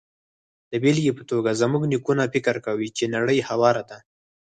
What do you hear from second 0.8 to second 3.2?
بېلګې په توګه، زموږ نیکونو فکر کاوه چې